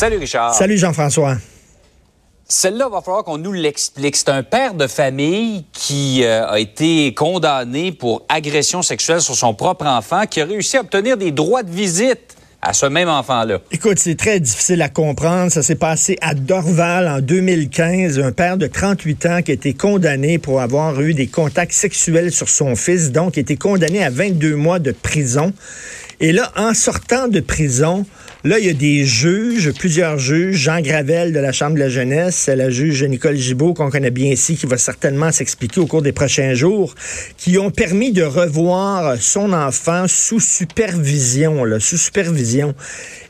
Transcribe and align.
Salut 0.00 0.16
Richard. 0.16 0.54
Salut 0.54 0.78
Jean-François. 0.78 1.36
Celle-là, 2.48 2.88
va 2.88 3.02
falloir 3.02 3.22
qu'on 3.22 3.36
nous 3.36 3.52
l'explique. 3.52 4.16
C'est 4.16 4.30
un 4.30 4.42
père 4.42 4.72
de 4.72 4.86
famille 4.86 5.66
qui 5.74 6.24
euh, 6.24 6.48
a 6.48 6.58
été 6.58 7.12
condamné 7.12 7.92
pour 7.92 8.24
agression 8.30 8.80
sexuelle 8.80 9.20
sur 9.20 9.34
son 9.34 9.52
propre 9.52 9.84
enfant, 9.84 10.24
qui 10.24 10.40
a 10.40 10.46
réussi 10.46 10.78
à 10.78 10.80
obtenir 10.80 11.18
des 11.18 11.32
droits 11.32 11.62
de 11.62 11.70
visite 11.70 12.34
à 12.62 12.72
ce 12.72 12.86
même 12.86 13.10
enfant-là. 13.10 13.58
Écoute, 13.72 13.98
c'est 13.98 14.14
très 14.14 14.40
difficile 14.40 14.80
à 14.80 14.88
comprendre. 14.88 15.52
Ça 15.52 15.62
s'est 15.62 15.74
passé 15.74 16.16
à 16.22 16.32
Dorval 16.32 17.06
en 17.06 17.20
2015. 17.20 18.20
Un 18.20 18.32
père 18.32 18.56
de 18.56 18.68
38 18.68 19.26
ans 19.26 19.42
qui 19.42 19.50
a 19.50 19.54
été 19.54 19.74
condamné 19.74 20.38
pour 20.38 20.62
avoir 20.62 20.98
eu 21.02 21.12
des 21.12 21.26
contacts 21.26 21.72
sexuels 21.72 22.32
sur 22.32 22.48
son 22.48 22.74
fils, 22.74 23.12
donc 23.12 23.36
a 23.36 23.40
été 23.42 23.56
condamné 23.56 24.02
à 24.02 24.08
22 24.08 24.56
mois 24.56 24.78
de 24.78 24.92
prison. 24.92 25.52
Et 26.20 26.32
là, 26.32 26.52
en 26.56 26.72
sortant 26.72 27.28
de 27.28 27.40
prison, 27.40 28.06
là, 28.44 28.58
il 28.58 28.66
y 28.66 28.70
a 28.70 28.72
des 28.72 29.04
juges, 29.04 29.72
plusieurs 29.72 30.18
juges, 30.18 30.56
Jean 30.56 30.80
Gravel 30.80 31.32
de 31.32 31.38
la 31.38 31.52
Chambre 31.52 31.74
de 31.74 31.80
la 31.80 31.88
jeunesse, 31.88 32.48
la 32.48 32.70
juge 32.70 33.04
Nicole 33.04 33.36
Gibault, 33.36 33.74
qu'on 33.74 33.90
connaît 33.90 34.10
bien 34.10 34.30
ici, 34.30 34.56
qui 34.56 34.66
va 34.66 34.78
certainement 34.78 35.30
s'expliquer 35.32 35.80
au 35.80 35.86
cours 35.86 36.02
des 36.02 36.12
prochains 36.12 36.54
jours, 36.54 36.94
qui 37.36 37.58
ont 37.58 37.70
permis 37.70 38.12
de 38.12 38.22
revoir 38.22 39.16
son 39.20 39.52
enfant 39.52 40.06
sous 40.08 40.40
supervision, 40.40 41.64
là, 41.64 41.80
sous 41.80 41.98
supervision. 41.98 42.74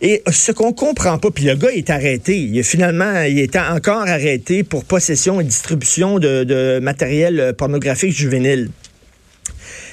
Et 0.00 0.22
ce 0.30 0.52
qu'on 0.52 0.72
comprend 0.72 1.18
pas, 1.18 1.30
puis 1.30 1.44
le 1.44 1.56
gars 1.56 1.72
est 1.72 1.90
arrêté. 1.90 2.38
Il 2.38 2.62
finalement, 2.62 3.22
il 3.22 3.38
est 3.38 3.56
encore 3.56 4.02
arrêté 4.02 4.62
pour 4.62 4.84
possession 4.84 5.40
et 5.40 5.44
distribution 5.44 6.18
de, 6.18 6.44
de 6.44 6.78
matériel 6.80 7.54
pornographique 7.56 8.12
juvénile. 8.12 8.70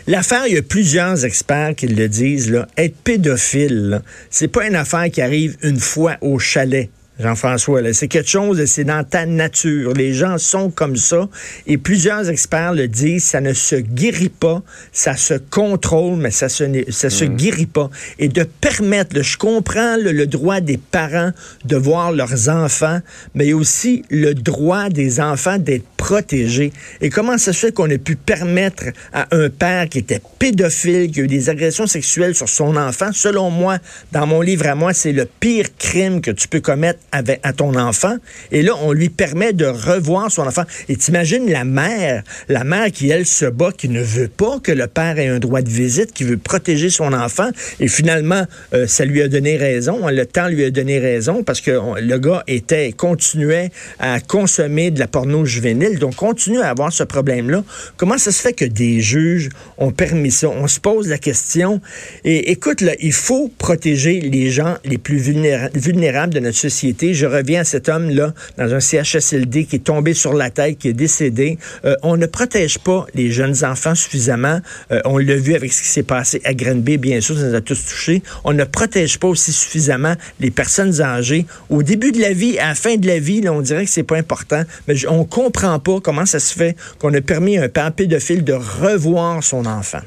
L'affaire, 0.09 0.47
il 0.47 0.53
y 0.53 0.57
a 0.57 0.61
plusieurs 0.61 1.25
experts 1.25 1.75
qui 1.75 1.87
le 1.87 2.07
disent, 2.07 2.49
là, 2.49 2.65
être 2.77 2.95
pédophile, 2.95 4.01
c'est 4.29 4.47
pas 4.47 4.65
une 4.65 4.75
affaire 4.75 5.11
qui 5.11 5.21
arrive 5.21 5.57
une 5.63 5.81
fois 5.81 6.15
au 6.21 6.39
chalet. 6.39 6.89
Jean-François. 7.19 7.81
C'est 7.93 8.07
quelque 8.07 8.29
chose, 8.29 8.63
c'est 8.65 8.83
dans 8.83 9.03
ta 9.03 9.25
nature. 9.25 9.93
Les 9.93 10.13
gens 10.13 10.37
sont 10.37 10.69
comme 10.69 10.95
ça. 10.95 11.27
Et 11.65 11.77
plusieurs 11.77 12.29
experts 12.29 12.73
le 12.73 12.87
disent, 12.87 13.23
ça 13.23 13.41
ne 13.41 13.53
se 13.53 13.75
guérit 13.75 14.29
pas, 14.29 14.61
ça 14.91 15.15
se 15.15 15.33
contrôle, 15.33 16.17
mais 16.17 16.31
ça 16.31 16.49
se, 16.49 16.63
ça 16.89 17.09
se 17.09 17.25
mhm. 17.25 17.35
guérit 17.35 17.65
pas. 17.65 17.89
Et 18.19 18.27
de 18.27 18.43
permettre, 18.43 19.21
je 19.21 19.37
comprends 19.37 19.97
le, 19.97 20.27
droit 20.27 20.59
des 20.59 20.77
parents 20.77 21.31
de 21.65 21.75
voir 21.75 22.11
leurs 22.11 22.49
enfants, 22.49 22.99
mais 23.33 23.53
aussi 23.53 24.03
le 24.09 24.33
droit 24.33 24.89
des 24.89 25.19
enfants 25.19 25.57
d'être 25.57 25.85
protégés. 25.97 26.71
Et 27.01 27.09
comment 27.09 27.37
ça 27.37 27.53
se 27.53 27.59
fait 27.59 27.71
qu'on 27.73 27.89
ait 27.89 27.97
pu 27.97 28.15
permettre 28.15 28.85
à 29.13 29.27
un 29.31 29.49
père 29.49 29.89
qui 29.89 29.99
était 29.99 30.21
pédophile, 30.39 31.11
qui 31.11 31.21
a 31.21 31.23
eu 31.23 31.27
des 31.27 31.49
agressions 31.49 31.87
sexuelles 31.87 32.35
sur 32.35 32.49
son 32.49 32.75
enfant, 32.75 33.09
selon 33.13 33.49
moi, 33.49 33.77
dans 34.11 34.27
mon 34.27 34.41
livre 34.41 34.67
à 34.67 34.75
moi, 34.75 34.93
c'est 34.93 35.11
le 35.11 35.25
pire 35.25 35.67
crime 35.77 36.21
que 36.21 36.31
tu 36.31 36.47
peux 36.47 36.59
commettre 36.59 36.99
à 37.11 37.53
ton 37.53 37.75
enfant. 37.75 38.15
Et 38.51 38.61
là, 38.61 38.73
on 38.81 38.91
lui 38.91 39.09
permet 39.09 39.53
de 39.53 39.65
revoir 39.65 40.31
son 40.31 40.43
enfant. 40.43 40.63
Et 40.89 40.95
t'imagines 40.95 41.49
la 41.49 41.63
mère, 41.63 42.23
la 42.49 42.63
mère 42.63 42.91
qui, 42.91 43.09
elle, 43.09 43.25
se 43.25 43.45
bat, 43.45 43.71
qui 43.75 43.89
ne 43.89 44.01
veut 44.01 44.27
pas 44.27 44.59
que 44.59 44.71
le 44.71 44.87
père 44.87 45.17
ait 45.17 45.27
un 45.27 45.39
droit 45.39 45.61
de 45.61 45.69
visite, 45.69 46.11
qui 46.11 46.23
veut 46.23 46.37
protéger 46.37 46.89
son 46.89 47.13
enfant. 47.13 47.49
Et 47.79 47.87
finalement, 47.87 48.43
euh, 48.73 48.87
ça 48.87 49.05
lui 49.05 49.21
a 49.21 49.27
donné 49.27 49.57
raison. 49.57 50.07
Le 50.07 50.25
temps 50.25 50.47
lui 50.47 50.65
a 50.65 50.69
donné 50.69 50.99
raison 50.99 51.43
parce 51.43 51.61
que 51.61 51.71
le 51.99 52.17
gars 52.17 52.43
était, 52.47 52.91
continuait 52.91 53.71
à 53.99 54.19
consommer 54.19 54.91
de 54.91 54.99
la 54.99 55.07
porno 55.07 55.45
juvénile. 55.45 55.99
Donc, 55.99 56.15
continue 56.15 56.59
à 56.59 56.69
avoir 56.69 56.91
ce 56.91 57.03
problème-là. 57.03 57.63
Comment 57.95 58.17
ça 58.17 58.31
se 58.31 58.41
fait 58.41 58.53
que 58.53 58.65
des 58.65 58.99
juges 59.01 59.49
ont 59.77 59.91
permis 59.91 60.31
ça? 60.31 60.49
On 60.49 60.67
se 60.67 60.79
pose 60.79 61.07
la 61.07 61.17
question. 61.17 61.81
Et 62.25 62.51
écoute, 62.51 62.81
là, 62.81 62.93
il 62.99 63.13
faut 63.13 63.51
protéger 63.57 64.19
les 64.19 64.49
gens 64.49 64.75
les 64.83 64.97
plus 64.97 65.17
vulnérables 65.17 66.33
de 66.33 66.39
notre 66.39 66.57
société 66.57 66.96
je 67.01 67.25
reviens 67.25 67.61
à 67.61 67.63
cet 67.63 67.89
homme-là 67.89 68.33
dans 68.57 68.73
un 68.73 68.79
CHSLD 68.79 69.65
qui 69.65 69.77
est 69.77 69.83
tombé 69.83 70.13
sur 70.13 70.33
la 70.33 70.49
tête, 70.49 70.77
qui 70.77 70.89
est 70.89 70.93
décédé. 70.93 71.57
Euh, 71.85 71.95
on 72.03 72.17
ne 72.17 72.25
protège 72.25 72.79
pas 72.79 73.05
les 73.13 73.31
jeunes 73.31 73.63
enfants 73.63 73.95
suffisamment. 73.95 74.59
Euh, 74.91 75.01
on 75.05 75.17
l'a 75.17 75.35
vu 75.35 75.55
avec 75.55 75.71
ce 75.73 75.81
qui 75.81 75.87
s'est 75.87 76.03
passé 76.03 76.41
à 76.43 76.53
Grenby, 76.53 76.97
bien 76.97 77.21
sûr, 77.21 77.37
ça 77.37 77.43
nous 77.43 77.55
a 77.55 77.61
tous 77.61 77.85
touchés. 77.85 78.23
On 78.43 78.53
ne 78.53 78.63
protège 78.63 79.19
pas 79.19 79.27
aussi 79.27 79.51
suffisamment 79.51 80.15
les 80.39 80.51
personnes 80.51 81.01
âgées. 81.01 81.45
Au 81.69 81.83
début 81.83 82.11
de 82.11 82.21
la 82.21 82.33
vie, 82.33 82.57
à 82.59 82.69
la 82.69 82.75
fin 82.75 82.95
de 82.95 83.07
la 83.07 83.19
vie, 83.19 83.41
là, 83.41 83.53
on 83.53 83.61
dirait 83.61 83.85
que 83.85 83.91
c'est 83.91 84.03
pas 84.03 84.17
important, 84.17 84.63
mais 84.87 84.95
on 85.07 85.25
comprend 85.25 85.79
pas 85.79 85.99
comment 86.01 86.25
ça 86.25 86.39
se 86.39 86.53
fait 86.53 86.75
qu'on 86.99 87.13
a 87.13 87.21
permis 87.21 87.57
à 87.57 87.63
un 87.63 87.69
père 87.69 87.91
pédophile 87.91 88.43
de 88.43 88.53
revoir 88.53 89.43
son 89.43 89.65
enfant. 89.65 90.01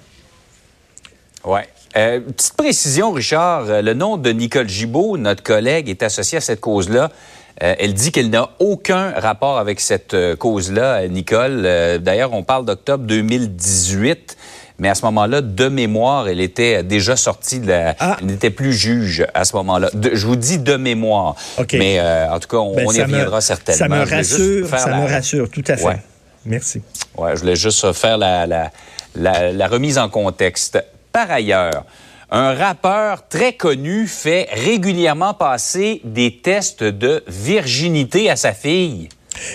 Ouais. 1.45 1.69
Euh, 1.97 2.21
petite 2.21 2.55
précision, 2.55 3.11
Richard, 3.11 3.65
euh, 3.69 3.83
le 3.83 3.95
nom 3.95 4.17
de 4.17 4.31
Nicole 4.31 4.69
Gibault, 4.69 5.17
notre 5.17 5.43
collègue, 5.43 5.89
est 5.89 6.03
associé 6.03 6.39
à 6.39 6.41
cette 6.41 6.61
cause-là. 6.61 7.11
Euh, 7.63 7.75
elle 7.79 7.95
dit 7.95 8.13
qu'elle 8.13 8.31
n'a 8.31 8.51
aucun 8.61 9.11
rapport 9.11 9.59
avec 9.59 9.81
cette 9.81 10.17
cause-là, 10.39 11.09
Nicole. 11.09 11.63
D'ailleurs, 12.01 12.33
on 12.33 12.43
parle 12.43 12.65
d'octobre 12.65 13.05
2018. 13.05 14.37
Mais 14.79 14.89
à 14.89 14.95
ce 14.95 15.05
moment-là, 15.05 15.43
de 15.43 15.69
mémoire, 15.69 16.27
elle 16.27 16.41
était 16.41 16.83
déjà 16.83 17.15
sortie 17.15 17.61
de 17.61 17.67
la... 17.67 17.95
Ah. 17.99 18.17
Elle 18.19 18.29
n'était 18.29 18.49
plus 18.49 18.73
juge 18.73 19.27
à 19.35 19.45
ce 19.45 19.55
moment-là. 19.57 19.91
je 19.95 20.27
vous 20.27 20.37
dis 20.37 20.59
de 20.59 20.77
mémoire. 20.77 21.35
Mais 21.75 22.01
en 22.01 22.39
tout 22.41 22.49
cas, 22.49 22.57
on, 22.57 22.75
ben, 22.75 22.87
y 22.91 23.03
reviendra 23.03 23.43
certainement. 23.43 23.79
Ça 23.79 23.89
me 23.89 24.09
rassure, 24.09 24.69
ça 24.69 24.97
me 24.97 25.07
rassure, 25.07 25.51
tout 25.51 25.65
à 25.67 25.77
fait. 25.77 26.01
Merci. 26.47 26.81
Ouais, 27.19 27.37
je 27.37 27.41
voulais 27.41 27.57
juste 27.57 27.93
faire 27.93 28.17
la, 28.17 28.47
la, 28.47 29.53
la 29.53 29.69
remise 29.69 29.99
en 29.99 30.09
contexte. 30.09 30.79
Par 31.13 31.31
ailleurs, 31.31 31.85
un 32.31 32.55
rappeur 32.55 33.27
très 33.27 33.55
connu 33.55 34.07
fait 34.07 34.49
régulièrement 34.53 35.35
passer 35.35 36.01
des 36.05 36.37
tests 36.37 36.85
de 36.85 37.25
virginité 37.27 38.31
à 38.31 38.37
sa 38.37 38.53
fille. 38.53 39.09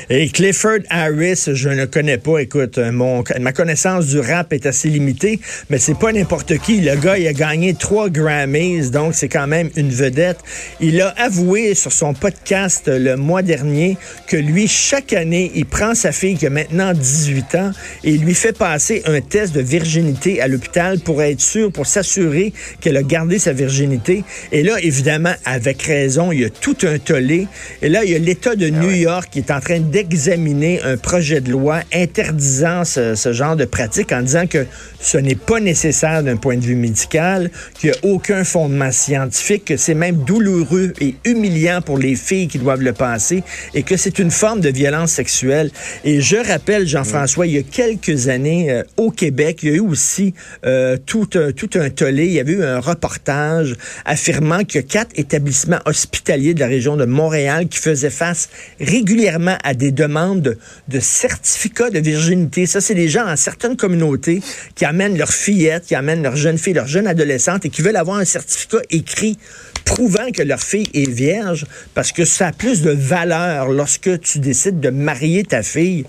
Et 0.10 0.30
Clifford 0.30 0.80
Harris, 0.90 1.50
je 1.54 1.70
ne 1.70 1.86
connais 1.86 2.18
pas. 2.18 2.40
Écoute, 2.40 2.78
mon, 2.78 3.24
ma 3.40 3.52
connaissance 3.52 4.08
du 4.08 4.20
rap 4.20 4.54
est 4.54 4.66
assez 4.66 4.90
limitée, 4.90 5.40
mais 5.70 5.78
c'est 5.78 5.98
pas 5.98 6.12
n'importe 6.12 6.58
qui. 6.60 6.82
Le 6.82 6.96
gars, 6.96 7.18
il 7.18 7.28
a 7.28 7.34
gagné 7.34 7.74
trois 7.74 8.10
Grammys, 8.10 8.92
donc 8.92 9.16
c'est 9.16 9.30
quand 9.30 9.48
même 9.48 9.70
une 9.76 9.92
vedette. 9.92 10.40
Il 10.80 11.02
a 11.02 11.10
avoué 11.18 11.76
sur 11.76 11.92
son 11.92 12.14
podcast 12.14 12.88
le 12.88 13.16
mois 13.16 13.42
dernier 13.42 13.98
que 14.28 14.38
lui, 14.38 14.68
chaque 14.68 15.14
année, 15.14 15.52
il 15.56 15.66
prend 15.66 15.96
sa 15.96 16.12
fille 16.12 16.38
qui 16.38 16.48
a 16.48 16.50
maintenant 16.50 16.94
18 16.94 17.56
ans 17.56 17.72
et 18.04 18.12
il 18.12 18.22
lui 18.22 18.36
fait 18.36 18.58
passer 18.58 19.02
un 19.06 19.22
test 19.22 19.54
de 19.54 19.62
virginité 19.62 20.42
à 20.42 20.48
l'hôpital 20.48 21.00
pour 21.00 21.22
être 21.22 21.42
sûr, 21.42 21.72
pour 21.72 21.86
s'assurer 21.86 22.54
qu'elle 22.80 22.98
a 22.98 23.04
gardé 23.04 23.40
sa 23.40 23.54
virginité. 23.54 24.24
Et 24.52 24.64
là, 24.64 24.78
évidemment, 24.82 25.34
avec 25.46 25.82
raison, 25.84 26.32
il 26.32 26.42
y 26.42 26.46
a 26.46 26.50
tout 26.50 26.78
un 26.84 26.98
tollé. 27.00 27.48
Et 27.82 27.90
là, 27.90 28.04
il 28.04 28.12
y 28.12 28.16
a 28.16 28.20
l'État 28.20 28.56
de 28.56 28.68
ah 28.68 28.72
New 28.72 28.92
York 28.92 29.30
qui 29.32 29.40
est 29.40 29.52
en 29.52 29.60
train 29.60 29.75
d'examiner 29.80 30.82
un 30.84 30.98
projet 30.98 31.42
de 31.42 31.52
loi 31.52 31.80
interdisant 31.94 32.84
ce, 32.86 33.16
genre 33.32 33.56
de 33.56 33.66
pratique 33.66 34.12
en 34.12 34.22
disant 34.22 34.48
que 34.48 34.66
ce 35.00 35.18
n'est 35.18 35.36
pas 35.36 35.60
nécessaire 35.60 36.24
d'un 36.24 36.38
point 36.38 36.58
de 36.58 36.64
vue 36.64 36.76
médical, 36.76 37.52
qu'il 37.80 37.92
n'y 37.92 37.96
a 37.96 38.14
aucun 38.14 38.44
fondement 38.44 38.92
scientifique, 38.92 39.66
que 39.66 39.78
c'est 39.78 39.94
même 39.94 40.18
douloureux 40.18 40.94
et 41.02 41.16
humiliant 41.26 41.82
pour 41.82 41.98
les 41.98 42.16
filles 42.16 42.48
qui 42.48 42.58
doivent 42.58 42.82
le 42.82 42.94
passer 42.94 43.44
et 43.74 43.84
que 43.84 43.98
c'est 43.98 44.20
une 44.20 44.32
forme 44.32 44.62
de 44.62 44.70
violence 44.70 45.12
sexuelle. 45.12 45.72
Et 46.04 46.22
je 46.22 46.38
rappelle, 46.38 46.88
Jean-François, 46.88 47.48
il 47.48 47.54
y 47.54 47.58
a 47.58 47.64
quelques 47.64 48.28
années, 48.28 48.72
euh, 48.72 48.84
au 48.98 49.12
Québec, 49.12 49.60
il 49.64 49.70
y 49.70 49.72
a 49.74 49.76
eu 49.76 49.80
aussi 49.80 50.34
euh, 50.66 50.98
tout, 51.06 51.30
un, 51.36 51.52
tout 51.52 51.70
un 51.76 51.90
tollé. 51.90 52.26
Il 52.26 52.34
y 52.34 52.40
avait 52.40 52.54
eu 52.54 52.64
un 52.64 52.80
reportage 52.80 53.76
affirmant 54.06 54.64
que 54.64 54.80
quatre 54.80 55.12
établissements 55.16 55.80
hospitaliers 55.86 56.54
de 56.54 56.60
la 56.60 56.68
région 56.68 56.96
de 56.96 57.06
Montréal 57.06 57.68
qui 57.68 57.80
faisaient 57.80 58.10
face 58.10 58.50
régulièrement 58.80 59.55
à 59.64 59.74
des 59.74 59.92
demandes 59.92 60.58
de, 60.88 61.00
certificats 61.00 61.90
de 61.90 62.00
virginité. 62.00 62.66
Ça, 62.66 62.82
c'est 62.82 62.96
des 62.96 63.10
gens 63.10 63.26
dans 63.26 63.36
certaines 63.36 63.78
communautés 63.78 64.42
qui 64.76 64.86
amènent 64.86 65.18
leurs 65.18 65.34
fillettes, 65.34 65.86
qui 65.86 65.96
amènent 65.96 66.24
leurs 66.24 66.36
jeunes 66.36 66.58
filles, 66.58 66.74
leurs 66.74 66.88
jeunes 66.88 67.08
adolescentes 67.08 67.66
et 67.66 67.70
qui 67.70 67.82
veulent 67.82 67.96
avoir 67.96 68.18
un 68.18 68.26
certificat 68.26 68.82
écrit 68.90 69.38
prouvant 69.86 70.32
que 70.32 70.42
leur 70.42 70.62
fille 70.62 70.90
est 70.94 71.10
vierge 71.10 71.66
parce 71.94 72.12
que 72.12 72.26
ça 72.26 72.48
a 72.48 72.52
plus 72.52 72.82
de 72.82 72.90
valeur 72.90 73.70
lorsque 73.70 74.20
tu 74.20 74.40
décides 74.40 74.80
de 74.80 74.90
marier 74.90 75.44
ta 75.44 75.62
fille. 75.62 76.06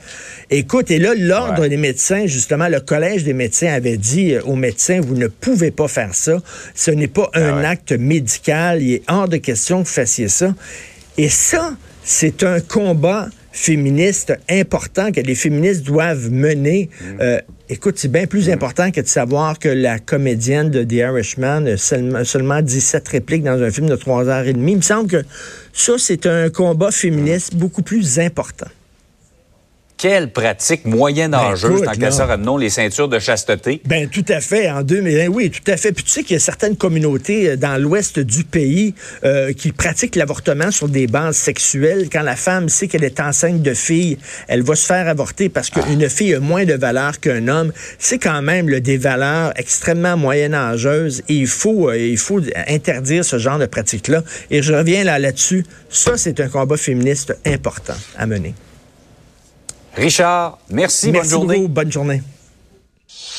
Écoute, 0.51 0.91
et 0.91 0.99
là, 0.99 1.13
l'Ordre 1.17 1.67
des 1.67 1.77
médecins, 1.77 2.27
justement, 2.27 2.69
le 2.69 2.81
Collège 2.81 3.25
des 3.25 3.35
médecins 3.35 3.73
avait 3.73 3.99
dit 3.99 4.35
euh, 4.35 4.43
aux 4.43 4.57
médecins, 4.57 5.01
vous 5.01 5.15
ne 5.15 5.27
pouvez 5.27 5.71
pas 5.71 5.89
faire 5.89 6.15
ça. 6.15 6.39
Ce 6.75 6.91
n'est 6.91 7.09
pas 7.09 7.31
ah 7.35 7.41
un 7.41 7.65
acte 7.65 7.93
médical. 7.93 8.83
Il 8.83 8.95
est 8.95 9.03
hors 9.09 9.29
de 9.29 9.37
question 9.37 9.83
que 9.83 9.89
vous 9.89 9.95
fassiez 9.95 10.29
ça. 10.29 10.55
Et 11.19 11.29
ça, 11.29 11.77
c'est 12.07 12.45
un 12.45 12.61
combat 12.61 13.29
féministe 13.51 14.33
important 14.49 15.11
que 15.11 15.21
les 15.21 15.35
féministes 15.35 15.83
doivent 15.83 16.31
mener. 16.31 16.89
Mm. 16.89 17.05
Euh, 17.21 17.41
écoute, 17.69 17.99
c'est 17.99 18.11
bien 18.11 18.27
plus 18.27 18.49
mm. 18.49 18.53
important 18.53 18.93
que 18.93 19.01
de 19.01 19.09
savoir 19.09 19.59
que 19.59 19.69
la 19.69 19.99
comédienne 19.99 20.71
de 20.71 20.85
The 20.85 20.93
Irishman 20.93 21.67
a 21.67 21.77
seulement, 21.77 22.25
seulement 22.25 22.63
17 22.63 23.09
répliques 23.09 23.43
dans 23.43 23.61
un 23.61 23.71
film 23.73 23.89
de 23.89 23.97
3 23.97 24.29
heures 24.29 24.47
et 24.47 24.53
demie. 24.53 24.73
Il 24.73 24.79
me 24.79 24.83
semble 24.83 25.11
que 25.11 25.25
ça, 25.73 25.95
c'est 25.99 26.27
un 26.27 26.49
combat 26.49 26.93
féministe 26.93 27.57
beaucoup 27.57 27.83
plus 27.83 28.21
important. 28.21 28.69
Quelle 30.09 30.31
pratique 30.31 30.85
moyenâgeuse, 30.85 31.81
Ben, 31.81 31.99
tant 31.99 32.11
ça, 32.13 32.27
ramenons 32.27 32.57
les 32.57 32.71
ceintures 32.71 33.09
de 33.09 33.19
chasteté? 33.19 33.81
Ben 33.87 34.09
tout 34.09 34.25
à 34.29 34.41
fait. 34.41 34.71
En 34.71 34.83
2001, 34.83 35.27
oui, 35.27 35.51
tout 35.51 35.69
à 35.69 35.77
fait. 35.77 35.91
Puis 35.91 36.05
tu 36.05 36.11
sais 36.11 36.23
qu'il 36.23 36.35
y 36.35 36.37
a 36.37 36.41
certaines 36.41 36.77
communautés 36.77 37.51
euh, 37.51 37.57
dans 37.57 37.77
l'ouest 37.83 38.21
du 38.21 38.45
pays 38.45 38.95
euh, 39.25 39.53
qui 39.53 39.73
pratiquent 39.73 40.15
l'avortement 40.15 40.71
sur 40.71 40.89
des 40.89 41.09
bases 41.09 41.37
sexuelles. 41.37 42.09
Quand 42.13 42.23
la 42.23 42.37
femme 42.37 42.69
sait 42.69 42.87
qu'elle 42.87 43.03
est 43.03 43.19
enceinte 43.19 43.63
de 43.63 43.75
fille, 43.75 44.17
elle 44.47 44.63
va 44.63 44.77
se 44.77 44.87
faire 44.87 45.09
avorter 45.09 45.49
parce 45.49 45.71
qu'une 45.71 46.09
fille 46.09 46.35
a 46.35 46.41
moins 46.41 46.65
de 46.65 46.75
valeur 46.75 47.19
qu'un 47.19 47.49
homme. 47.49 47.73
C'est 47.99 48.19
quand 48.19 48.43
même 48.43 48.69
là, 48.69 48.79
des 48.79 48.99
valeurs 48.99 49.53
extrêmement 49.57 50.17
moyenâgeuses 50.17 51.25
et 51.29 51.35
il 51.35 51.49
faut, 51.49 51.91
euh, 51.91 51.99
il 51.99 52.19
faut 52.19 52.41
interdire 52.69 53.25
ce 53.25 53.39
genre 53.39 53.59
de 53.59 53.67
pratique-là. 53.67 54.23
Et 54.53 54.63
je 54.63 54.73
reviens 54.73 55.03
là 55.03 55.19
là-dessus. 55.19 55.67
Ça, 55.91 56.17
c'est 56.17 56.39
un 56.39 56.49
combat 56.49 56.77
féministe 56.77 57.37
important 57.45 57.97
à 58.17 58.27
mener. 58.27 58.55
Richard, 59.97 60.59
merci, 60.69 61.11
Merci 61.11 61.11
bonne 61.11 61.31
journée. 61.41 61.57
beaucoup. 61.61 61.69
Bonne 61.69 61.93
journée. 61.93 62.23